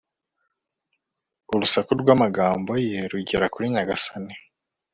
[1.53, 4.33] urusaku rw'amagambo ye rugere kuri nyagasani